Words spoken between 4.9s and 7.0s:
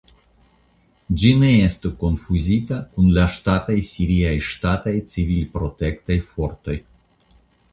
civilprotektaj fortoj.